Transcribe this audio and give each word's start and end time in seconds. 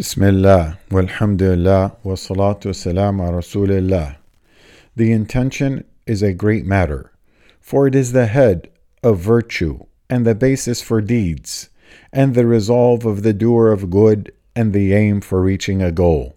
Bismillah, 0.00 0.78
walhamdulillah, 0.90 1.96
wa 2.02 2.14
salatu 2.14 2.74
salam 2.74 3.18
rasulillah. 3.18 4.16
The 4.96 5.12
intention 5.12 5.84
is 6.06 6.22
a 6.22 6.32
great 6.32 6.64
matter, 6.64 7.12
for 7.60 7.86
it 7.86 7.94
is 7.94 8.12
the 8.12 8.24
head 8.24 8.70
of 9.02 9.18
virtue 9.18 9.80
and 10.08 10.26
the 10.26 10.34
basis 10.34 10.80
for 10.80 11.02
deeds, 11.02 11.68
and 12.14 12.34
the 12.34 12.46
resolve 12.46 13.04
of 13.04 13.22
the 13.22 13.34
doer 13.34 13.70
of 13.70 13.90
good 13.90 14.32
and 14.56 14.72
the 14.72 14.94
aim 14.94 15.20
for 15.20 15.42
reaching 15.42 15.82
a 15.82 15.92
goal. 15.92 16.34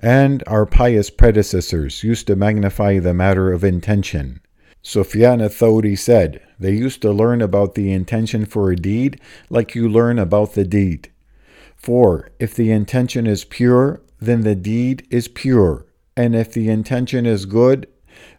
And 0.00 0.42
our 0.48 0.66
pious 0.66 1.08
predecessors 1.08 2.02
used 2.02 2.26
to 2.26 2.34
magnify 2.34 2.98
the 2.98 3.14
matter 3.14 3.52
of 3.52 3.62
intention. 3.62 4.40
Sufyan 4.82 5.40
al-Thawri 5.40 5.96
said, 5.96 6.40
they 6.58 6.72
used 6.72 7.00
to 7.02 7.12
learn 7.12 7.42
about 7.42 7.76
the 7.76 7.92
intention 7.92 8.44
for 8.44 8.72
a 8.72 8.76
deed 8.76 9.20
like 9.50 9.76
you 9.76 9.88
learn 9.88 10.18
about 10.18 10.54
the 10.54 10.64
deed. 10.64 11.12
For 11.78 12.30
if 12.38 12.54
the 12.54 12.70
intention 12.70 13.26
is 13.26 13.44
pure, 13.44 14.02
then 14.20 14.42
the 14.42 14.54
deed 14.54 15.06
is 15.10 15.28
pure. 15.28 15.86
And 16.16 16.34
if 16.34 16.52
the 16.52 16.68
intention 16.68 17.24
is 17.24 17.46
good, 17.46 17.86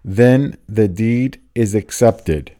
then 0.03 0.57
the 0.67 0.87
deed 0.87 1.41
is 1.55 1.73
accepted. 1.73 2.51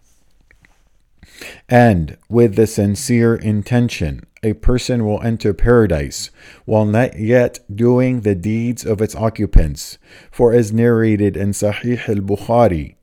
And 1.67 2.17
with 2.29 2.55
the 2.55 2.67
sincere 2.67 3.35
intention, 3.35 4.25
a 4.41 4.53
person 4.53 5.05
will 5.05 5.21
enter 5.21 5.53
paradise 5.53 6.31
while 6.65 6.85
not 6.85 7.19
yet 7.19 7.59
doing 7.73 8.21
the 8.21 8.35
deeds 8.35 8.85
of 8.85 9.01
its 9.01 9.15
occupants. 9.15 9.97
For 10.31 10.53
as 10.53 10.71
narrated 10.71 11.35
in 11.35 11.51
Sahih 11.51 12.07
al 12.07 12.23
Bukhari 12.23 12.95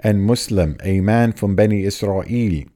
and 0.00 0.22
Muslim, 0.22 0.76
a 0.82 1.00
man 1.00 1.32
from 1.32 1.56
Bani 1.56 1.84
Israel 1.84 2.24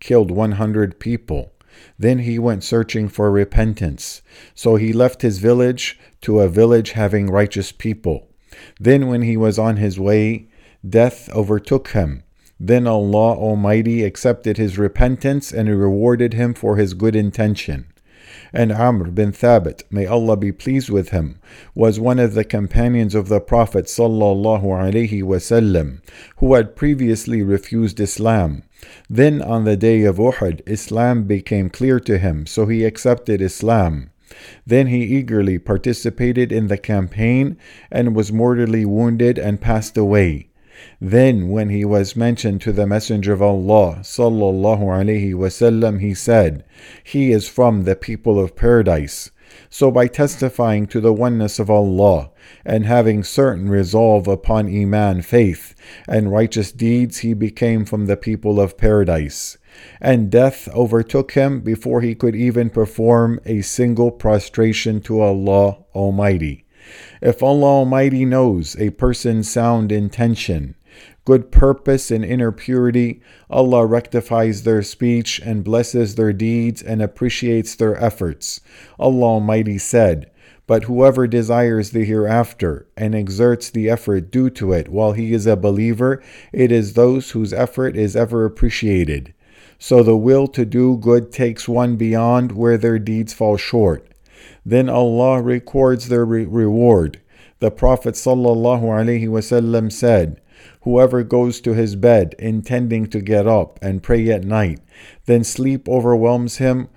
killed 0.00 0.30
100 0.30 0.98
people 0.98 1.52
then 1.98 2.20
he 2.20 2.38
went 2.38 2.64
searching 2.64 3.08
for 3.08 3.30
repentance. 3.30 4.22
So 4.54 4.76
he 4.76 4.92
left 4.92 5.22
his 5.22 5.38
village 5.38 5.98
to 6.22 6.40
a 6.40 6.48
village 6.48 6.92
having 6.92 7.30
righteous 7.30 7.72
people. 7.72 8.28
Then, 8.78 9.08
when 9.08 9.22
he 9.22 9.36
was 9.36 9.58
on 9.58 9.76
his 9.76 9.98
way, 9.98 10.48
death 10.88 11.28
overtook 11.30 11.88
him. 11.90 12.22
Then 12.60 12.86
Allah 12.86 13.34
Almighty 13.34 14.04
accepted 14.04 14.56
his 14.56 14.78
repentance 14.78 15.52
and 15.52 15.68
rewarded 15.68 16.34
him 16.34 16.54
for 16.54 16.76
his 16.76 16.94
good 16.94 17.16
intention 17.16 17.86
and 18.52 18.70
Amr 18.70 19.10
bin 19.10 19.32
Thabit, 19.32 19.82
may 19.90 20.06
Allah 20.06 20.36
be 20.36 20.52
pleased 20.52 20.90
with 20.90 21.08
him, 21.08 21.38
was 21.74 21.98
one 21.98 22.18
of 22.18 22.34
the 22.34 22.44
companions 22.44 23.14
of 23.14 23.28
the 23.28 23.40
Prophet 23.40 23.86
sallallahu 23.86 24.62
alaihi 24.62 25.22
wasallam, 25.22 26.00
who 26.36 26.54
had 26.54 26.76
previously 26.76 27.42
refused 27.42 27.98
Islam. 27.98 28.62
Then 29.08 29.40
on 29.40 29.64
the 29.64 29.76
day 29.76 30.02
of 30.02 30.16
Uhud, 30.16 30.60
Islam 30.66 31.24
became 31.24 31.70
clear 31.70 32.00
to 32.00 32.18
him, 32.18 32.46
so 32.46 32.66
he 32.66 32.84
accepted 32.84 33.40
Islam. 33.40 34.10
Then 34.66 34.86
he 34.86 35.02
eagerly 35.02 35.58
participated 35.58 36.50
in 36.50 36.68
the 36.68 36.78
campaign 36.78 37.56
and 37.90 38.16
was 38.16 38.32
mortally 38.32 38.84
wounded 38.84 39.38
and 39.38 39.60
passed 39.60 39.96
away. 39.96 40.48
Then, 41.00 41.48
when 41.48 41.68
he 41.68 41.84
was 41.84 42.16
mentioned 42.16 42.60
to 42.62 42.72
the 42.72 42.86
Messenger 42.86 43.34
of 43.34 43.42
Allah 43.42 43.98
sallallahu 44.02 44.80
alaihi 44.80 45.34
wasallam, 45.34 46.00
he 46.00 46.14
said, 46.14 46.64
"He 47.04 47.30
is 47.30 47.46
from 47.46 47.84
the 47.84 47.94
people 47.94 48.40
of 48.40 48.56
paradise." 48.56 49.30
So, 49.70 49.90
by 49.90 50.06
testifying 50.06 50.86
to 50.88 51.00
the 51.00 51.12
oneness 51.12 51.58
of 51.58 51.70
Allah 51.70 52.30
and 52.64 52.84
having 52.84 53.24
certain 53.24 53.68
resolve 53.68 54.28
upon 54.28 54.66
Iman, 54.68 55.22
faith, 55.22 55.74
and 56.06 56.30
righteous 56.30 56.72
deeds, 56.72 57.18
he 57.18 57.34
became 57.34 57.84
from 57.84 58.06
the 58.06 58.16
people 58.16 58.60
of 58.60 58.76
paradise. 58.76 59.58
And 60.00 60.30
death 60.30 60.68
overtook 60.74 61.32
him 61.32 61.60
before 61.60 62.02
he 62.02 62.14
could 62.14 62.36
even 62.36 62.70
perform 62.70 63.40
a 63.46 63.62
single 63.62 64.10
prostration 64.10 65.00
to 65.02 65.20
Allah 65.20 65.78
Almighty. 65.94 66.66
If 67.20 67.42
Allah 67.42 67.66
Almighty 67.66 68.24
knows 68.24 68.76
a 68.76 68.90
person's 68.90 69.50
sound 69.50 69.92
intention, 69.92 70.74
good 71.24 71.52
purpose, 71.52 72.10
and 72.10 72.24
inner 72.24 72.52
purity, 72.52 73.20
Allah 73.48 73.86
rectifies 73.86 74.62
their 74.62 74.82
speech 74.82 75.40
and 75.40 75.64
blesses 75.64 76.14
their 76.14 76.32
deeds 76.32 76.82
and 76.82 77.00
appreciates 77.00 77.74
their 77.74 78.02
efforts. 78.02 78.60
Allah 78.98 79.26
Almighty 79.26 79.78
said, 79.78 80.30
but 80.66 80.84
whoever 80.84 81.26
desires 81.26 81.90
the 81.90 82.04
hereafter 82.04 82.86
and 82.96 83.14
exerts 83.14 83.68
the 83.68 83.90
effort 83.90 84.30
due 84.30 84.48
to 84.50 84.72
it 84.72 84.88
while 84.88 85.12
he 85.12 85.32
is 85.32 85.46
a 85.46 85.56
believer, 85.56 86.22
it 86.52 86.70
is 86.70 86.94
those 86.94 87.32
whose 87.32 87.52
effort 87.52 87.96
is 87.96 88.14
ever 88.16 88.44
appreciated. 88.44 89.34
So 89.78 90.02
the 90.02 90.16
will 90.16 90.46
to 90.48 90.64
do 90.64 90.96
good 90.96 91.32
takes 91.32 91.68
one 91.68 91.96
beyond 91.96 92.52
where 92.52 92.78
their 92.78 93.00
deeds 93.00 93.32
fall 93.32 93.56
short. 93.56 94.06
Then 94.64 94.88
Allah 94.88 95.42
records 95.42 96.08
their 96.08 96.24
re- 96.24 96.44
reward. 96.44 97.20
The 97.58 97.72
Prophet 97.72 98.14
ﷺ 98.14 99.92
said, 99.92 100.40
Whoever 100.82 101.22
goes 101.22 101.60
to 101.60 101.74
his 101.74 101.94
bed 101.94 102.34
intending 102.38 103.06
to 103.08 103.20
get 103.20 103.46
up 103.46 103.78
and 103.80 104.02
pray 104.02 104.30
at 104.30 104.44
night, 104.44 104.80
then 105.26 105.44
sleep 105.44 105.88
overwhelms 105.88 106.56
him 106.56 106.88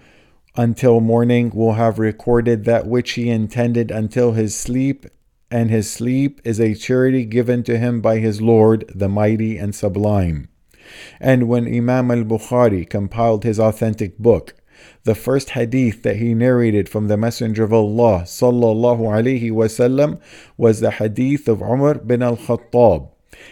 until 0.57 1.01
morning, 1.01 1.51
will 1.53 1.73
have 1.73 1.99
recorded 1.99 2.63
that 2.65 2.87
which 2.87 3.11
he 3.11 3.29
intended 3.29 3.91
until 3.91 4.31
his 4.31 4.55
sleep, 4.55 5.05
and 5.51 5.69
his 5.69 5.89
sleep 5.91 6.41
is 6.43 6.59
a 6.59 6.73
charity 6.73 7.25
given 7.25 7.61
to 7.63 7.77
him 7.77 8.01
by 8.01 8.19
his 8.19 8.41
Lord, 8.41 8.85
the 8.93 9.09
Mighty 9.09 9.57
and 9.57 9.75
Sublime. 9.75 10.49
And 11.19 11.47
when 11.47 11.67
Imam 11.67 12.09
al 12.11 12.23
Bukhari 12.23 12.89
compiled 12.89 13.43
his 13.43 13.59
authentic 13.59 14.17
book, 14.17 14.53
the 15.03 15.15
first 15.15 15.51
hadith 15.51 16.03
that 16.03 16.17
he 16.17 16.33
narrated 16.33 16.89
from 16.89 17.07
the 17.07 17.17
Messenger 17.17 17.63
of 17.63 17.73
Allah 17.73 18.23
sallallahu 18.25 19.01
alaihi 19.01 19.51
wasallam 19.51 20.19
was 20.57 20.79
the 20.79 20.91
hadith 20.91 21.47
of 21.47 21.61
Umar 21.61 21.95
bin 21.95 22.21
al-Khattab. 22.23 23.09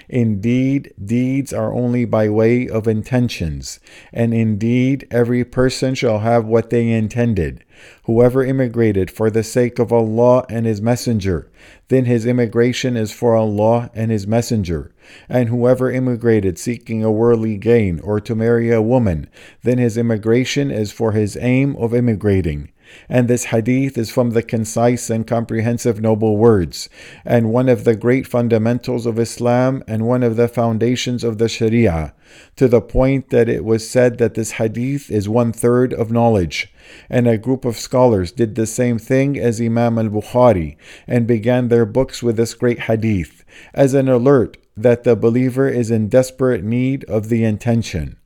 Indeed, 0.10 0.94
deeds 1.04 1.54
are 1.54 1.74
only 1.74 2.06
by 2.06 2.30
way 2.30 2.68
of 2.68 2.88
intentions, 2.88 3.80
and 4.12 4.34
indeed 4.34 5.08
every 5.12 5.44
person 5.44 5.96
shall 5.96 6.20
have 6.20 6.46
what 6.46 6.70
they 6.70 6.90
intended. 6.92 7.64
Whoever 8.06 8.44
immigrated 8.44 9.10
for 9.10 9.30
the 9.30 9.44
sake 9.44 9.80
of 9.80 9.92
Allah 9.92 10.46
and 10.50 10.66
His 10.66 10.82
Messenger, 10.82 11.50
then 11.90 12.06
his 12.06 12.26
immigration 12.26 12.96
is 12.98 13.12
for 13.12 13.36
Allah 13.36 13.90
and 13.94 14.12
His 14.12 14.26
Messenger. 14.26 14.92
And 15.28 15.50
whoever 15.50 15.92
immigrated 15.92 16.58
seeking 16.58 17.04
a 17.04 17.12
worldly 17.12 17.58
gain 17.58 18.00
or 18.00 18.20
to 18.22 18.36
marry 18.36 18.72
a 18.72 18.82
woman, 18.82 19.30
then 19.64 19.78
his 19.78 19.98
immigration 19.98 20.72
is 20.72 20.92
for 20.92 21.12
his 21.12 21.38
aim 21.38 21.76
of 21.76 21.94
immigrating. 21.94 22.70
And 23.10 23.28
this 23.28 23.46
hadith 23.46 23.98
is 23.98 24.12
from 24.12 24.32
the 24.32 24.44
concise 24.44 25.10
and 25.10 25.26
comprehensive 25.26 26.02
noble 26.02 26.38
words, 26.38 26.90
and 27.26 27.52
one 27.52 27.70
of 27.70 27.84
the 27.84 27.96
great 27.96 28.28
fundamentals 28.28 29.06
of 29.06 29.20
Islam 29.20 29.84
and 29.88 30.08
one 30.08 30.24
of 30.24 30.36
the 30.36 30.48
foundations 30.48 31.24
of 31.24 31.38
the 31.38 31.50
Sharia, 31.50 32.14
to 32.56 32.68
the 32.68 32.82
point 32.82 33.30
that 33.30 33.50
it 33.50 33.64
was 33.64 33.90
said 33.90 34.18
that 34.18 34.34
this 34.34 34.52
hadith 34.54 35.10
is 35.12 35.30
one 35.30 35.52
third 35.52 35.94
of 35.94 36.12
knowledge. 36.12 36.74
And 37.10 37.28
a 37.28 37.38
group 37.38 37.66
of 37.66 37.78
scholars 37.78 38.32
did 38.32 38.56
the 38.56 38.66
same 38.66 39.00
thing 39.00 39.40
as 39.40 39.62
Imam 39.62 39.98
al 39.98 40.10
Bukhari 40.10 40.76
and 41.08 41.26
began 41.28 41.68
their 41.68 41.86
books 41.86 42.22
with 42.22 42.36
this 42.38 42.54
great 42.54 42.82
hadith 42.82 43.44
as 43.74 43.94
an 43.94 44.10
alert 44.10 44.58
that 44.76 45.04
the 45.04 45.16
believer 45.16 45.68
is 45.68 45.92
in 45.92 46.10
desperate 46.10 46.64
need 46.64 47.04
of 47.06 47.30
the 47.30 47.44
intention. 47.44 48.18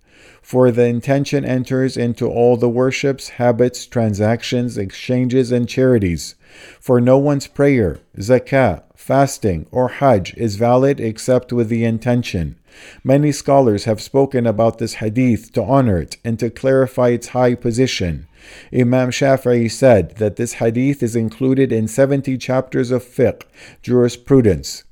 For 0.47 0.71
the 0.71 0.85
intention 0.85 1.43
enters 1.43 1.97
into 1.97 2.25
all 2.25 2.55
the 2.55 2.69
worships, 2.69 3.31
habits, 3.35 3.85
transactions, 3.85 4.77
exchanges, 4.77 5.51
and 5.51 5.67
charities. 5.67 6.35
For 6.79 7.01
no 7.01 7.17
one's 7.17 7.47
prayer, 7.47 7.99
zakah, 8.17 8.83
fasting, 8.95 9.67
or 9.71 9.89
hajj 9.89 10.33
is 10.37 10.55
valid 10.55 11.01
except 11.01 11.51
with 11.51 11.67
the 11.67 11.83
intention. 11.83 12.55
Many 13.03 13.33
scholars 13.33 13.83
have 13.83 13.99
spoken 13.99 14.47
about 14.47 14.77
this 14.77 14.93
hadith 15.03 15.51
to 15.51 15.63
honor 15.63 15.97
it 15.97 16.15
and 16.23 16.39
to 16.39 16.49
clarify 16.49 17.09
its 17.09 17.27
high 17.35 17.55
position. 17.55 18.25
Imam 18.73 19.09
Shafi'i 19.09 19.69
said 19.69 20.15
that 20.15 20.37
this 20.37 20.53
hadith 20.63 21.03
is 21.03 21.17
included 21.17 21.73
in 21.73 21.89
70 21.89 22.37
chapters 22.37 22.89
of 22.89 23.03
fiqh, 23.03 23.43
jurisprudence. 23.81 24.85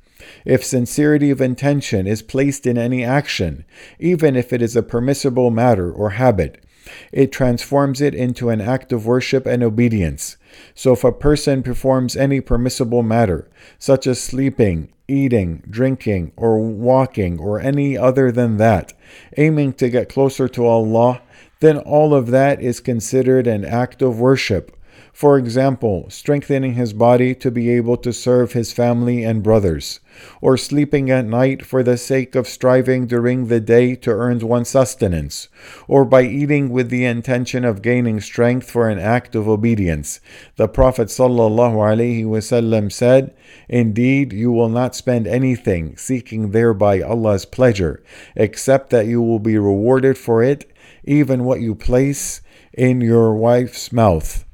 If 0.46 0.64
sincerity 0.64 1.32
of 1.32 1.42
intention 1.42 2.06
is 2.06 2.22
placed 2.22 2.68
in 2.68 2.78
any 2.78 3.04
action, 3.04 3.66
even 4.00 4.36
if 4.36 4.54
it 4.54 4.62
is 4.62 4.76
a 4.76 4.84
permissible 4.84 5.50
matter 5.50 5.92
or 5.92 6.12
habit, 6.12 6.64
it 7.12 7.32
transforms 7.32 8.00
it 8.00 8.14
into 8.14 8.50
an 8.50 8.62
act 8.62 8.94
of 8.94 9.08
worship 9.08 9.48
and 9.48 9.64
obedience. 9.64 10.38
So 10.76 10.94
if 10.94 11.04
a 11.04 11.12
person 11.12 11.64
performs 11.64 12.16
any 12.16 12.42
permissible 12.42 13.02
matter, 13.02 13.50
such 13.80 14.06
as 14.06 14.22
sleeping, 14.22 14.90
eating, 15.08 15.64
drinking, 15.68 16.32
or 16.36 16.60
walking, 16.60 17.40
or 17.40 17.60
any 17.60 17.98
other 17.98 18.32
than 18.32 18.58
that, 18.58 18.94
aiming 19.38 19.74
to 19.74 19.90
get 19.90 20.10
closer 20.10 20.48
to 20.50 20.66
Allah, 20.66 21.22
then 21.60 21.80
all 21.80 22.14
of 22.14 22.28
that 22.28 22.62
is 22.62 22.80
considered 22.80 23.48
an 23.48 23.66
act 23.66 24.04
of 24.04 24.20
worship 24.20 24.78
For 25.16 25.38
example, 25.38 26.08
strengthening 26.10 26.74
his 26.74 26.92
body 26.92 27.34
to 27.36 27.50
be 27.50 27.70
able 27.70 27.96
to 27.96 28.12
serve 28.12 28.52
his 28.52 28.74
family 28.74 29.24
and 29.24 29.42
brothers, 29.42 30.02
or 30.42 30.58
sleeping 30.58 31.10
at 31.10 31.24
night 31.24 31.66
for 31.66 31.84
the 31.84 31.96
sake 31.96 32.36
of 32.36 32.50
striving 32.50 33.08
during 33.08 33.48
the 33.48 33.62
day 33.62 33.96
to 33.96 34.12
earn 34.12 34.40
one's 34.40 34.68
sustenance, 34.68 35.48
or 35.88 36.04
by 36.04 36.24
eating 36.24 36.68
with 36.68 36.90
the 36.90 37.06
intention 37.06 37.64
of 37.64 37.82
gaining 37.82 38.20
strength 38.20 38.70
for 38.70 38.90
an 38.90 39.00
act 39.00 39.36
of 39.36 39.48
obedience. 39.48 40.20
The 40.58 40.68
Prophet 40.68 41.08
ﷺ 41.08 42.92
said, 42.92 43.34
Indeed, 43.70 44.34
you 44.34 44.52
will 44.52 44.68
not 44.68 44.98
spend 44.98 45.28
anything 45.28 45.96
seeking 45.96 46.52
thereby 46.52 47.00
Allah's 47.00 47.46
pleasure, 47.46 48.04
except 48.36 48.90
that 48.90 49.06
you 49.06 49.22
will 49.22 49.40
be 49.40 49.58
rewarded 49.58 50.18
for 50.18 50.44
it, 50.44 50.70
even 51.06 51.46
what 51.46 51.62
you 51.62 51.74
place 51.74 52.42
in 52.74 53.00
your 53.00 53.34
wife's 53.34 53.94
mouth. 53.94 54.45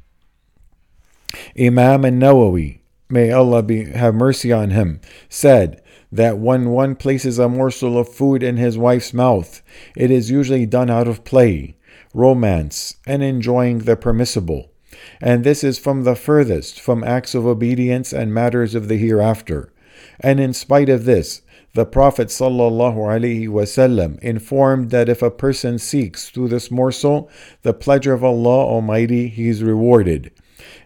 Imam 1.60 2.06
an-Nawawi, 2.06 2.80
may 3.10 3.32
Allah 3.32 3.64
be, 3.64 3.86
have 3.86 4.16
mercy 4.16 4.52
on 4.52 4.72
him, 4.72 5.02
said 5.30 5.82
that 6.12 6.38
when 6.38 6.70
one 6.70 6.96
places 6.96 7.40
a 7.40 7.48
morsel 7.48 7.98
of 7.98 8.10
food 8.10 8.44
in 8.44 8.58
his 8.58 8.78
wife's 8.78 9.14
mouth, 9.14 9.62
it 9.96 10.12
is 10.12 10.32
usually 10.32 10.66
done 10.66 10.90
out 10.90 11.08
of 11.08 11.24
play, 11.24 11.78
romance, 12.14 12.96
and 13.06 13.24
enjoying 13.24 13.80
the 13.80 13.96
permissible. 13.96 14.72
And 15.20 15.44
this 15.44 15.64
is 15.64 15.80
from 15.80 16.04
the 16.04 16.16
furthest 16.16 16.80
from 16.80 17.04
acts 17.04 17.34
of 17.34 17.46
obedience 17.46 18.12
and 18.14 18.34
matters 18.34 18.76
of 18.76 18.88
the 18.88 18.98
hereafter. 18.98 19.72
And 20.20 20.40
in 20.40 20.54
spite 20.54 20.90
of 20.90 21.06
this, 21.06 21.42
the 21.74 21.86
Prophet 21.86 22.28
ﷺ 22.28 24.20
informed 24.20 24.90
that 24.90 25.08
if 25.08 25.22
a 25.22 25.32
person 25.32 25.80
seeks 25.80 26.30
through 26.30 26.50
this 26.50 26.70
morsel 26.70 27.30
the 27.62 27.74
pleasure 27.74 28.14
of 28.14 28.26
Allah 28.26 28.66
Almighty, 28.66 29.30
he 29.30 29.48
is 29.48 29.64
rewarded. 29.64 30.32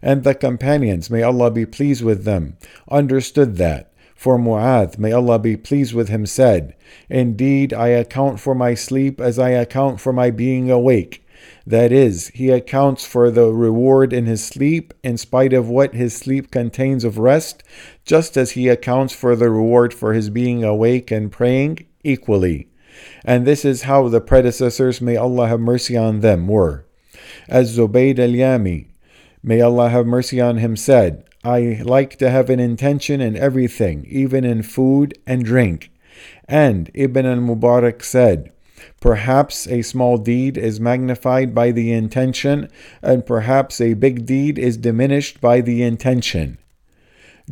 And 0.02 0.24
the 0.24 0.36
companions, 0.36 1.10
may 1.10 1.24
Allah 1.24 1.52
be 1.52 1.66
pleased 1.66 2.04
with 2.04 2.24
them, 2.24 2.58
understood 2.90 3.58
that. 3.58 3.92
For 4.16 4.38
Mu'adh, 4.40 4.98
may 4.98 5.12
Allah 5.12 5.40
be 5.40 5.58
pleased 5.58 5.94
with 5.94 6.10
him, 6.10 6.26
said, 6.26 6.76
Indeed, 7.10 7.74
I 7.74 7.90
account 7.90 8.40
for 8.40 8.56
my 8.56 8.74
sleep 8.74 9.20
as 9.20 9.38
I 9.38 9.50
account 9.50 10.00
for 10.00 10.14
my 10.14 10.32
being 10.32 10.72
awake. 10.72 11.26
That 11.68 11.92
is, 11.92 12.30
he 12.30 12.50
accounts 12.50 13.06
for 13.06 13.30
the 13.30 13.52
reward 13.52 14.14
in 14.14 14.26
his 14.26 14.44
sleep 14.44 14.94
in 15.04 15.18
spite 15.18 15.52
of 15.52 15.68
what 15.68 15.94
his 15.94 16.16
sleep 16.16 16.50
contains 16.50 17.04
of 17.04 17.18
rest, 17.18 17.64
just 18.06 18.38
as 18.38 18.52
he 18.52 18.68
accounts 18.70 19.14
for 19.14 19.36
the 19.36 19.50
reward 19.50 19.94
for 19.94 20.14
his 20.14 20.30
being 20.30 20.64
awake 20.64 21.12
and 21.12 21.32
praying 21.32 21.86
equally. 22.04 22.70
And 23.24 23.46
this 23.46 23.66
is 23.66 23.84
how 23.84 24.08
the 24.08 24.22
predecessors, 24.22 25.02
may 25.02 25.18
Allah 25.18 25.48
have 25.48 25.60
mercy 25.60 25.98
on 25.98 26.22
them, 26.22 26.48
were. 26.48 26.86
As 27.50 27.78
Zubayd 27.78 28.20
al 28.20 28.30
Yami, 28.30 28.88
may 29.46 29.62
Allah 29.62 29.90
have 29.90 30.08
mercy 30.08 30.42
on 30.42 30.58
him, 30.58 30.76
said, 30.76 31.24
I 31.44 31.80
like 31.84 32.18
to 32.18 32.32
have 32.32 32.50
an 32.50 32.60
intention 32.60 33.22
in 33.22 33.38
everything, 33.38 34.06
even 34.10 34.44
in 34.44 34.64
food 34.64 35.18
and 35.28 35.46
drink. 35.46 35.92
And 36.48 36.90
Ibn 36.96 37.26
al 37.26 37.38
Mubarak 37.38 38.04
said, 38.04 38.52
Perhaps 39.00 39.68
a 39.68 39.84
small 39.84 40.18
deed 40.18 40.58
is 40.58 40.80
magnified 40.80 41.54
by 41.54 41.72
the 41.72 41.94
intention, 41.94 42.70
and 43.04 43.26
perhaps 43.26 43.80
a 43.80 43.94
big 43.94 44.26
deed 44.26 44.58
is 44.58 44.78
diminished 44.78 45.40
by 45.40 45.62
the 45.62 45.84
intention. 45.84 46.58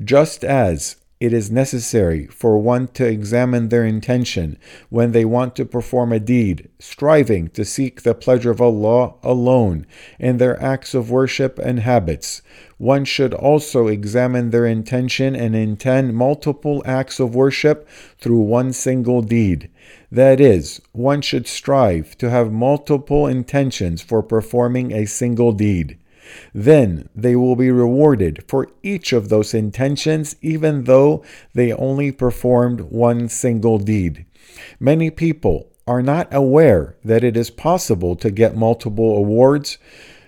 Just 0.03 0.43
as 0.43 0.95
it 1.19 1.31
is 1.31 1.49
necessary 1.49 2.27
for 2.27 2.57
one 2.57 2.87
to 2.87 3.05
examine 3.05 3.69
their 3.69 3.85
intention 3.85 4.57
when 4.89 5.11
they 5.11 5.23
want 5.23 5.55
to 5.55 5.65
perform 5.65 6.11
a 6.11 6.19
deed, 6.19 6.69
striving 6.79 7.47
to 7.49 7.63
seek 7.63 8.01
the 8.01 8.13
pleasure 8.13 8.51
of 8.51 8.59
Allah 8.59 9.13
alone 9.23 9.85
in 10.19 10.37
their 10.37 10.61
acts 10.61 10.93
of 10.93 11.09
worship 11.09 11.57
and 11.59 11.79
habits. 11.79 12.41
One 12.77 13.05
should 13.05 13.33
also 13.33 13.87
examine 13.87 14.49
their 14.49 14.65
intention 14.65 15.35
and 15.35 15.55
intend 15.55 16.13
multiple 16.15 16.83
acts 16.85 17.19
of 17.19 17.35
worship 17.35 17.87
through 18.19 18.41
one 18.41 18.73
single 18.73 19.21
deed. 19.21 19.69
That 20.11 20.41
is, 20.41 20.81
one 20.91 21.21
should 21.21 21.47
strive 21.47 22.17
to 22.17 22.29
have 22.29 22.51
multiple 22.51 23.27
intentions 23.27 24.01
for 24.01 24.21
performing 24.21 24.91
a 24.91 25.05
single 25.05 25.53
deed. 25.53 25.97
Then 26.53 27.09
they 27.15 27.35
will 27.35 27.55
be 27.55 27.71
rewarded 27.71 28.43
for 28.47 28.69
each 28.81 29.13
of 29.13 29.29
those 29.29 29.53
intentions, 29.53 30.35
even 30.41 30.85
though 30.85 31.23
they 31.53 31.73
only 31.73 32.11
performed 32.11 32.81
one 32.81 33.29
single 33.29 33.79
deed. 33.79 34.25
Many 34.79 35.09
people 35.09 35.69
are 35.87 36.01
not 36.01 36.33
aware 36.33 36.95
that 37.03 37.23
it 37.23 37.35
is 37.35 37.49
possible 37.49 38.15
to 38.15 38.31
get 38.31 38.55
multiple 38.55 39.17
awards 39.17 39.77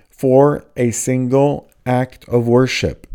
for 0.09 0.65
a 0.75 0.92
single 0.92 1.69
act 1.86 2.27
of 2.27 2.47
worship. 2.47 3.07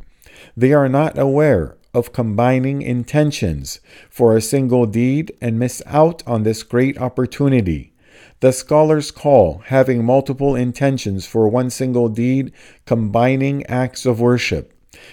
They 0.56 0.72
are 0.72 0.88
not 0.88 1.18
aware 1.18 1.76
of 1.92 2.12
combining 2.12 2.82
intentions 2.82 3.80
for 4.08 4.36
a 4.36 4.40
single 4.40 4.86
deed 4.86 5.32
and 5.40 5.58
miss 5.58 5.82
out 5.86 6.22
on 6.26 6.42
this 6.42 6.62
great 6.62 6.98
opportunity. 6.98 7.92
The 8.40 8.52
scholars 8.52 9.10
call 9.10 9.62
having 9.66 10.02
multiple 10.02 10.56
intentions 10.56 11.26
for 11.26 11.46
one 11.48 11.68
single 11.68 12.08
deed 12.08 12.52
combining 12.86 13.66
acts 13.66 14.06
of 14.06 14.18
worship. 14.18 14.72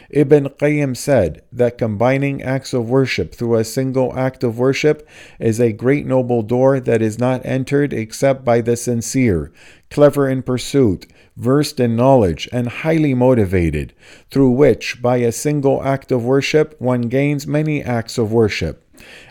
Ibn 0.10 0.46
Qayyim 0.46 0.96
said 0.96 1.44
that 1.52 1.78
combining 1.78 2.42
acts 2.42 2.74
of 2.74 2.90
worship 2.90 3.36
through 3.36 3.56
a 3.56 3.66
single 3.66 4.18
act 4.18 4.44
of 4.44 4.58
worship 4.58 5.08
is 5.40 5.60
a 5.60 5.74
great 5.74 6.06
noble 6.06 6.42
door 6.42 6.80
that 6.80 7.02
is 7.02 7.20
not 7.20 7.46
entered 7.46 7.94
except 7.94 8.46
by 8.46 8.62
the 8.62 8.78
sincere, 8.78 9.52
clever 9.92 10.30
in 10.30 10.42
pursuit, 10.42 11.06
versed 11.36 11.80
in 11.82 11.96
knowledge, 11.98 12.48
and 12.54 12.68
highly 12.68 13.14
motivated, 13.14 13.94
through 14.32 14.52
which, 14.52 15.02
by 15.02 15.18
a 15.18 15.32
single 15.32 15.84
act 15.84 16.12
of 16.12 16.24
worship, 16.24 16.76
one 16.80 17.02
gains 17.04 17.46
many 17.46 17.84
acts 17.84 18.18
of 18.18 18.32
worship. 18.32 18.84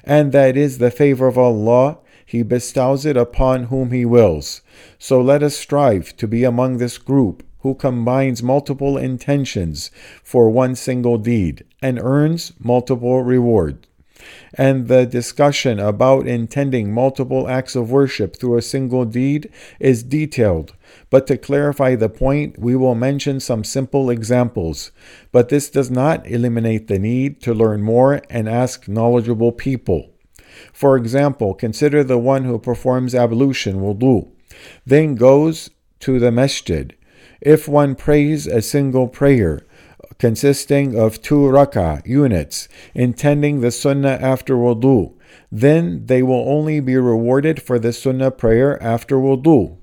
And 0.04 0.32
that 0.32 0.56
is 0.56 0.78
the 0.78 0.90
favor 0.90 1.26
of 1.26 1.38
Allah. 1.38 1.98
He 2.26 2.42
bestows 2.42 3.06
it 3.06 3.16
upon 3.16 3.64
whom 3.64 3.92
He 3.92 4.04
wills. 4.04 4.60
So 4.98 5.22
let 5.22 5.42
us 5.42 5.56
strive 5.56 6.14
to 6.18 6.28
be 6.28 6.44
among 6.44 6.76
this 6.76 6.98
group 6.98 7.42
who 7.60 7.74
combines 7.74 8.42
multiple 8.42 8.98
intentions 8.98 9.90
for 10.22 10.50
one 10.50 10.74
single 10.74 11.16
deed 11.16 11.64
and 11.80 11.98
earns 11.98 12.52
multiple 12.58 13.22
reward 13.22 13.86
and 14.54 14.88
the 14.88 15.06
discussion 15.06 15.78
about 15.78 16.26
intending 16.26 16.92
multiple 16.92 17.48
acts 17.48 17.76
of 17.76 17.90
worship 17.90 18.36
through 18.36 18.56
a 18.56 18.62
single 18.62 19.04
deed 19.04 19.50
is 19.78 20.02
detailed. 20.02 20.74
But 21.10 21.26
to 21.26 21.36
clarify 21.36 21.94
the 21.94 22.08
point, 22.08 22.58
we 22.58 22.76
will 22.76 22.94
mention 22.94 23.40
some 23.40 23.64
simple 23.64 24.10
examples. 24.10 24.90
But 25.32 25.48
this 25.48 25.68
does 25.68 25.90
not 25.90 26.26
eliminate 26.26 26.88
the 26.88 26.98
need 26.98 27.40
to 27.42 27.54
learn 27.54 27.82
more 27.82 28.22
and 28.30 28.48
ask 28.48 28.88
knowledgeable 28.88 29.52
people. 29.52 30.15
For 30.72 30.96
example, 30.96 31.54
consider 31.54 32.04
the 32.04 32.18
one 32.18 32.44
who 32.44 32.58
performs 32.58 33.14
ablution, 33.14 33.76
wudu, 33.80 34.30
then 34.84 35.14
goes 35.14 35.70
to 36.00 36.18
the 36.18 36.30
masjid. 36.30 36.94
If 37.40 37.68
one 37.68 37.94
prays 37.94 38.46
a 38.46 38.62
single 38.62 39.08
prayer, 39.08 39.66
consisting 40.18 40.98
of 40.98 41.20
two 41.20 41.40
rak'ah 41.40 42.06
units, 42.06 42.68
intending 42.94 43.60
the 43.60 43.70
sunnah 43.70 44.18
after 44.20 44.54
wudu. 44.54 45.12
Then 45.52 46.06
they 46.06 46.22
will 46.22 46.48
only 46.48 46.80
be 46.80 46.96
rewarded 46.96 47.62
for 47.62 47.78
the 47.78 47.92
sunnah 47.92 48.30
prayer 48.30 48.82
after 48.82 49.16
wudu. 49.16 49.76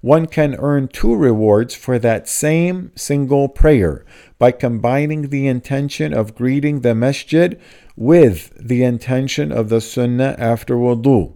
One 0.00 0.26
can 0.26 0.56
earn 0.58 0.88
two 0.88 1.14
rewards 1.14 1.74
for 1.74 1.98
that 1.98 2.28
same 2.28 2.92
single 2.96 3.48
prayer 3.48 4.04
by 4.38 4.52
combining 4.52 5.28
the 5.28 5.46
intention 5.46 6.12
of 6.12 6.34
greeting 6.34 6.80
the 6.80 6.94
masjid 6.94 7.60
with 7.98 8.52
the 8.56 8.84
intention 8.84 9.50
of 9.50 9.70
the 9.70 9.80
sunnah 9.80 10.36
after 10.38 10.76
wudu. 10.76 11.34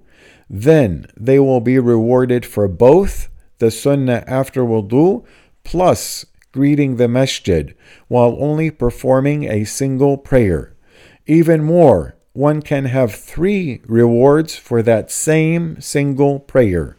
Then 0.49 1.07
they 1.17 1.41
will 1.41 1.61
be 1.61 1.81
rewarded 1.81 2.47
for 2.47 2.69
both 2.69 3.29
the 3.59 3.71
sunnah 3.71 4.23
after 4.29 4.63
wudu 4.63 5.25
plus 5.65 6.25
greeting 6.53 6.97
the 6.97 7.09
masjid 7.09 7.75
while 8.07 8.37
only 8.39 8.71
performing 8.71 9.45
a 9.45 9.65
single 9.65 10.17
prayer. 10.17 10.73
Even 11.27 11.65
more, 11.65 12.15
one 12.33 12.63
can 12.63 12.85
have 12.85 13.13
three 13.13 13.81
rewards 13.87 14.55
for 14.55 14.83
that 14.83 15.11
same 15.11 15.81
single 15.81 16.39
prayer. 16.39 16.97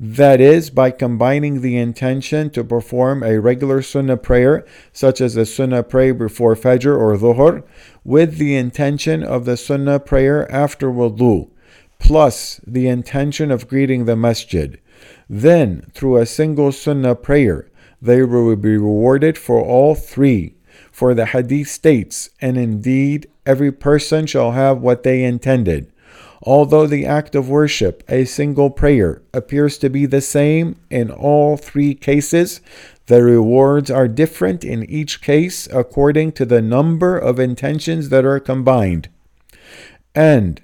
That 0.00 0.40
is, 0.40 0.70
by 0.70 0.92
combining 0.92 1.60
the 1.60 1.76
intention 1.76 2.50
to 2.50 2.62
perform 2.62 3.24
a 3.24 3.40
regular 3.40 3.82
sunnah 3.82 4.16
prayer, 4.16 4.64
such 4.92 5.20
as 5.20 5.36
a 5.36 5.44
sunnah 5.44 5.82
prayer 5.82 6.14
before 6.14 6.54
Fajr 6.54 6.96
or 6.96 7.16
Dhuhr, 7.16 7.64
with 8.04 8.38
the 8.38 8.54
intention 8.54 9.24
of 9.24 9.44
the 9.44 9.56
sunnah 9.56 9.98
prayer 9.98 10.50
after 10.52 10.88
wudu, 10.88 11.50
plus 11.98 12.60
the 12.64 12.86
intention 12.86 13.50
of 13.50 13.66
greeting 13.66 14.04
the 14.04 14.14
masjid. 14.14 14.78
Then, 15.28 15.90
through 15.94 16.18
a 16.18 16.26
single 16.26 16.70
sunnah 16.70 17.16
prayer, 17.16 17.68
they 18.00 18.22
will 18.22 18.54
be 18.54 18.76
rewarded 18.76 19.36
for 19.36 19.60
all 19.60 19.96
three. 19.96 20.54
For 20.92 21.12
the 21.12 21.26
hadith 21.26 21.68
states, 21.68 22.30
and 22.40 22.56
indeed 22.56 23.28
every 23.44 23.72
person 23.72 24.26
shall 24.26 24.52
have 24.52 24.78
what 24.80 25.02
they 25.02 25.24
intended. 25.24 25.92
Although 26.42 26.86
the 26.86 27.04
act 27.04 27.34
of 27.34 27.48
worship, 27.48 28.04
a 28.08 28.24
single 28.24 28.70
prayer, 28.70 29.22
appears 29.34 29.76
to 29.78 29.88
be 29.88 30.06
the 30.06 30.20
same 30.20 30.76
in 30.88 31.10
all 31.10 31.56
three 31.56 31.94
cases, 31.94 32.60
The 33.08 33.22
rewards 33.22 33.90
are 33.90 34.06
different 34.06 34.64
in 34.64 34.84
each 34.84 35.22
case 35.22 35.66
according 35.72 36.32
to 36.32 36.44
the 36.44 36.60
number 36.60 37.16
of 37.16 37.40
intentions 37.40 38.10
that 38.10 38.26
are 38.26 38.38
combined. 38.38 39.08
And 40.14 40.60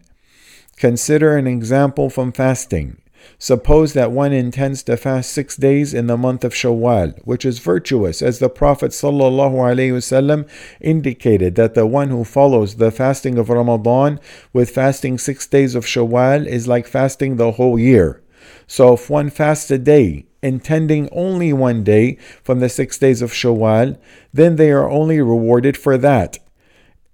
consider 0.77 1.39
an 1.39 1.47
example 1.47 2.11
from 2.11 2.33
fasting. 2.33 2.99
Suppose 3.39 3.93
that 3.93 4.13
one 4.13 4.33
intends 4.33 4.83
to 4.85 4.97
fast 4.97 5.31
six 5.31 5.57
days 5.57 5.93
in 5.93 6.07
the 6.07 6.17
month 6.17 6.45
of 6.45 6.55
Shawwal, 6.55 7.19
which 7.25 7.45
is 7.45 7.59
virtuous, 7.59 8.23
as 8.23 8.39
the 8.39 8.49
Prophet 8.49 8.93
ﷺ 8.93 10.49
indicated 10.81 11.55
that 11.57 11.75
the 11.75 11.87
one 11.87 12.11
who 12.11 12.25
follows 12.25 12.77
the 12.77 12.91
fasting 12.91 13.39
of 13.39 13.49
Ramadan 13.49 14.21
with 14.53 14.71
fasting 14.71 15.19
six 15.19 15.47
days 15.47 15.75
of 15.75 15.85
Shawwal 15.85 16.47
is 16.47 16.69
like 16.69 16.87
fasting 16.87 17.37
the 17.37 17.53
whole 17.53 17.79
year. 17.79 18.23
So 18.67 18.95
if 18.95 19.11
one 19.11 19.31
fasts 19.31 19.71
a 19.71 19.79
day, 19.79 20.27
intending 20.43 21.09
only 21.11 21.53
one 21.53 21.85
day 21.85 22.19
from 22.43 22.61
the 22.61 22.69
six 22.69 22.99
days 22.99 23.23
of 23.23 23.33
Shawwal, 23.33 23.99
then 24.33 24.57
they 24.57 24.71
are 24.71 24.89
only 24.89 25.21
rewarded 25.21 25.77
for 25.77 25.97
that. 25.99 26.39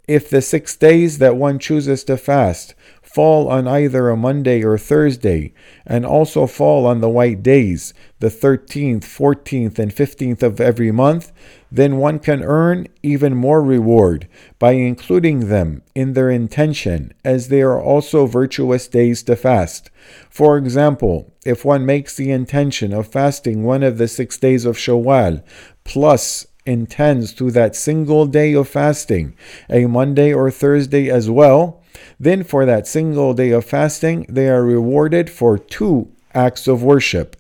If 0.09 0.29
the 0.29 0.43
six 0.43 0.77
days 0.77 1.19
that 1.19 1.37
one 1.37 1.61
chooses 1.61 2.03
to 2.05 2.17
fast 2.17 2.75
fall 3.13 3.49
on 3.49 3.67
either 3.67 4.09
a 4.09 4.17
Monday 4.17 4.63
or 4.63 4.79
Thursday, 4.79 5.53
and 5.85 6.07
also 6.07 6.47
fall 6.47 6.87
on 6.87 7.01
the 7.01 7.09
white 7.09 7.43
days, 7.43 7.93
the 8.21 8.29
13th, 8.29 9.01
14th, 9.01 9.81
and 9.81 9.91
15th 9.91 10.45
of 10.45 10.61
every 10.61 10.93
month, 10.93 11.33
then 11.73 11.97
one 11.97 12.21
can 12.21 12.41
earn 12.45 12.87
even 13.03 13.35
more 13.35 13.63
reward 13.63 14.29
by 14.61 14.73
including 14.73 15.49
them 15.49 15.83
in 15.93 16.13
their 16.13 16.31
intention, 16.31 17.13
as 17.25 17.49
they 17.49 17.63
are 17.63 17.81
also 17.81 18.27
virtuous 18.27 18.87
days 18.87 19.25
to 19.25 19.35
fast. 19.35 19.91
For 20.29 20.57
example, 20.57 21.33
if 21.45 21.65
one 21.65 21.85
makes 21.85 22.15
the 22.15 22.31
intention 22.31 22.93
of 22.93 23.09
fasting 23.09 23.65
one 23.65 23.83
of 23.83 23.99
the 23.99 24.07
six 24.07 24.39
days 24.39 24.65
of 24.65 24.77
Shawwal, 24.77 25.43
plus 25.83 26.47
intends 26.65 27.33
to 27.35 27.51
that 27.51 27.75
single 27.75 28.27
day 28.27 28.53
of 28.53 28.69
fasting, 28.69 29.35
a 29.69 29.87
Monday 29.87 30.33
or 30.33 30.51
Thursday 30.51 31.11
as 31.11 31.29
well, 31.29 31.80
then 32.19 32.45
for 32.45 32.65
that 32.67 32.87
single 32.87 33.35
day 33.35 33.51
of 33.51 33.65
fasting, 33.65 34.27
they 34.29 34.49
are 34.49 34.65
rewarded 34.65 35.31
for 35.31 35.59
two 35.59 36.11
acts 36.35 36.67
of 36.67 36.83
worship. 36.83 37.37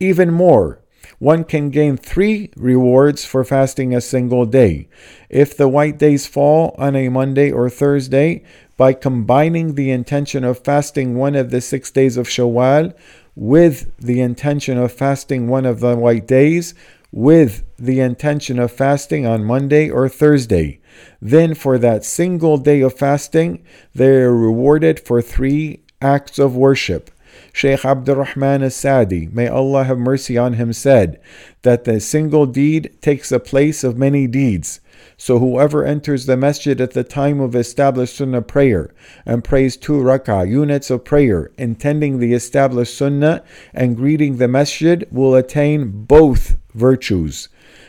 Even 0.00 0.32
more, 0.32 0.80
one 1.18 1.44
can 1.44 1.70
gain 1.70 1.96
three 1.96 2.50
rewards 2.56 3.24
for 3.24 3.44
fasting 3.44 3.94
a 3.94 4.00
single 4.00 4.44
day. 4.46 4.88
If 5.30 5.56
the 5.56 5.68
white 5.68 5.98
days 5.98 6.26
fall 6.26 6.74
on 6.76 6.96
a 6.96 7.08
Monday 7.08 7.50
or 7.50 7.70
Thursday, 7.70 8.44
by 8.76 8.92
combining 8.92 9.74
the 9.74 9.90
intention 9.90 10.44
of 10.44 10.58
fasting 10.58 11.14
one 11.14 11.36
of 11.36 11.50
the 11.50 11.60
six 11.60 11.90
days 11.90 12.16
of 12.16 12.26
Shawwal 12.26 12.92
with 13.36 13.96
the 13.98 14.20
intention 14.20 14.78
of 14.78 14.92
fasting 14.92 15.48
one 15.48 15.66
of 15.66 15.80
the 15.80 15.96
white 15.96 16.26
days, 16.26 16.74
with 17.12 17.64
the 17.78 18.00
intention 18.00 18.58
of 18.58 18.72
fasting 18.72 19.26
on 19.26 19.44
Monday 19.44 19.88
or 19.88 20.08
Thursday. 20.08 20.80
Then, 21.20 21.54
for 21.54 21.78
that 21.78 22.04
single 22.04 22.58
day 22.58 22.80
of 22.80 22.94
fasting, 22.94 23.64
they 23.94 24.22
are 24.22 24.34
rewarded 24.34 25.00
for 25.00 25.20
three 25.22 25.82
acts 26.00 26.38
of 26.38 26.56
worship. 26.56 27.10
Shaykh 27.52 27.84
Abdurrahman 27.84 28.62
as-Sadi, 28.62 29.28
may 29.32 29.48
Allah 29.48 29.84
have 29.84 29.98
mercy 29.98 30.36
on 30.36 30.54
him, 30.54 30.72
said 30.72 31.20
that 31.62 31.84
the 31.84 32.00
single 32.00 32.46
deed 32.46 32.96
takes 33.00 33.28
the 33.28 33.40
place 33.40 33.84
of 33.84 33.96
many 33.96 34.26
deeds. 34.26 34.80
So 35.24 35.38
whoever 35.38 35.86
enters 35.86 36.26
the 36.26 36.36
masjid 36.36 36.78
at 36.82 36.90
the 36.90 37.02
time 37.02 37.40
of 37.40 37.56
established 37.56 38.16
sunnah 38.16 38.42
prayer 38.42 38.92
and 39.24 39.42
prays 39.42 39.74
two 39.74 39.94
rak'ah 39.94 40.46
units 40.46 40.90
of 40.90 41.06
prayer, 41.06 41.50
intending 41.56 42.18
the 42.18 42.34
established 42.34 42.94
sunnah 42.94 43.42
and 43.72 43.96
greeting 43.96 44.36
the 44.36 44.48
masjid, 44.48 45.08
will 45.10 45.34
attain 45.34 46.04
both 46.04 46.58
virtues. 46.74 47.48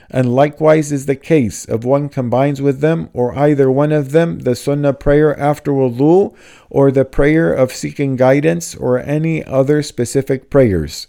And 0.10 0.34
likewise 0.34 0.94
is 0.94 1.08
the 1.08 1.18
case 1.18 1.66
if 1.66 1.84
one 1.84 2.08
combines 2.08 2.62
with 2.62 2.80
them 2.80 3.10
or 3.12 3.38
either 3.38 3.70
one 3.70 3.92
of 3.92 4.14
them 4.14 4.40
the 4.40 4.56
sunnah 4.56 4.94
prayer 4.94 5.38
after 5.38 5.74
wudu 5.74 6.34
or 6.70 6.90
the 6.90 7.04
prayer 7.04 7.52
of 7.54 7.74
seeking 7.74 8.16
guidance 8.16 8.76
or 8.76 8.98
any 8.98 9.44
other 9.44 9.84
specific 9.84 10.50
prayers. 10.50 11.08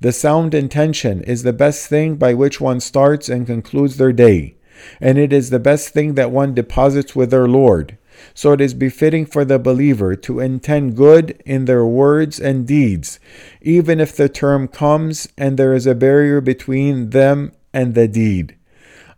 The 0.00 0.12
sound 0.12 0.54
intention 0.54 1.20
is 1.24 1.42
the 1.42 1.52
best 1.52 1.88
thing 1.88 2.14
by 2.14 2.32
which 2.32 2.60
one 2.60 2.78
starts 2.78 3.28
and 3.28 3.44
concludes 3.44 3.96
their 3.96 4.12
day, 4.12 4.54
and 5.00 5.18
it 5.18 5.32
is 5.32 5.50
the 5.50 5.58
best 5.58 5.90
thing 5.90 6.14
that 6.14 6.30
one 6.30 6.54
deposits 6.54 7.14
with 7.14 7.30
their 7.30 7.48
Lord. 7.48 7.98
So 8.34 8.52
it 8.52 8.60
is 8.60 8.74
befitting 8.74 9.26
for 9.26 9.44
the 9.44 9.58
believer 9.58 10.16
to 10.16 10.40
intend 10.40 10.96
good 10.96 11.40
in 11.44 11.64
their 11.64 11.86
words 11.86 12.40
and 12.40 12.66
deeds, 12.66 13.20
even 13.62 14.00
if 14.00 14.16
the 14.16 14.28
term 14.28 14.68
comes 14.68 15.28
and 15.36 15.56
there 15.56 15.74
is 15.74 15.86
a 15.86 15.94
barrier 15.94 16.40
between 16.40 17.10
them 17.10 17.52
and 17.72 17.94
the 17.94 18.08
deed. 18.08 18.56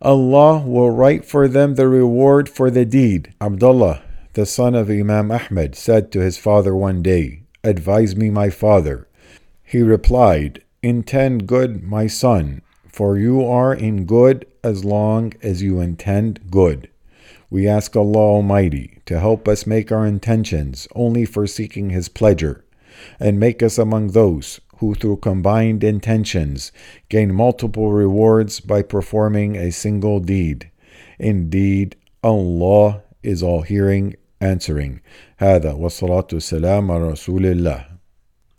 Allah 0.01 0.59
will 0.65 0.89
write 0.89 1.25
for 1.25 1.47
them 1.47 1.75
the 1.75 1.87
reward 1.87 2.49
for 2.49 2.71
the 2.71 2.85
deed. 2.85 3.33
Abdullah, 3.39 4.01
the 4.33 4.45
son 4.45 4.73
of 4.73 4.89
Imam 4.89 5.31
Ahmed, 5.31 5.75
said 5.75 6.11
to 6.11 6.19
his 6.19 6.37
father 6.37 6.75
one 6.75 7.03
day, 7.03 7.43
Advise 7.63 8.15
me, 8.15 8.31
my 8.31 8.49
father. 8.49 9.07
He 9.63 9.81
replied, 9.81 10.63
Intend 10.81 11.45
good, 11.45 11.83
my 11.83 12.07
son, 12.07 12.63
for 12.90 13.18
you 13.18 13.44
are 13.44 13.74
in 13.74 14.04
good 14.06 14.46
as 14.64 14.84
long 14.84 15.32
as 15.42 15.62
you 15.62 15.80
intend 15.80 16.50
good. 16.50 16.88
We 17.50 17.68
ask 17.68 17.94
Allah 17.94 18.18
Almighty 18.18 19.00
to 19.06 19.20
help 19.20 19.46
us 19.46 19.66
make 19.66 19.92
our 19.92 20.06
intentions 20.06 20.88
only 20.94 21.24
for 21.24 21.46
seeking 21.46 21.90
His 21.90 22.08
pleasure, 22.08 22.64
and 23.20 23.38
make 23.38 23.62
us 23.62 23.78
among 23.78 24.08
those 24.08 24.60
who, 24.78 24.94
through 24.94 25.18
combined 25.18 25.84
intentions, 25.84 26.72
gain 27.08 27.32
multiple 27.32 27.92
rewards 27.92 28.60
by 28.60 28.82
performing 28.82 29.56
a 29.56 29.70
single 29.70 30.20
deed. 30.20 30.70
Indeed, 31.18 31.96
Allah 32.22 33.02
is 33.22 33.42
all 33.42 33.62
hearing, 33.62 34.16
answering. 34.40 35.00
هذا 35.38 35.72
والصلاة 35.72 36.28
والسلام 36.32 36.90
على 36.90 37.12
رسول 37.12 37.46
الله 37.46 37.89